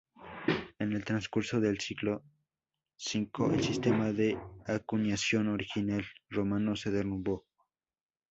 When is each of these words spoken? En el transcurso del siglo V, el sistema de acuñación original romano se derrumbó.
En 0.79 0.93
el 0.93 1.05
transcurso 1.05 1.59
del 1.61 1.79
siglo 1.79 2.23
V, 2.97 3.29
el 3.53 3.61
sistema 3.63 4.11
de 4.11 4.35
acuñación 4.65 5.47
original 5.47 6.03
romano 6.27 6.75
se 6.75 6.89
derrumbó. 6.89 7.45